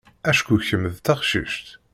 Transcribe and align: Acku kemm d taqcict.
Acku 0.29 0.55
kemm 0.67 0.83
d 0.95 0.97
taqcict. 1.05 1.67